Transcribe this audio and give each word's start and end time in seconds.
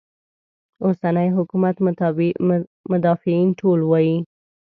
اوسني 0.85 1.27
حکومت 1.37 1.75
مدافعین 2.91 3.47
ټول 3.59 3.79
وایي. 3.85 4.17